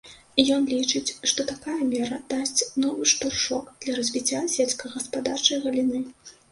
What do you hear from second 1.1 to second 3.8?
што такая мера дасць новы штуршок